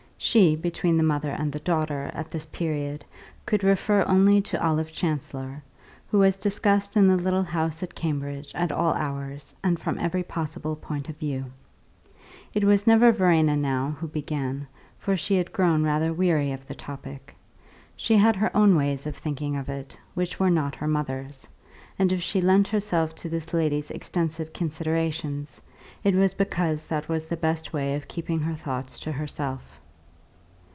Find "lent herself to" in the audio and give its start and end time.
22.41-23.27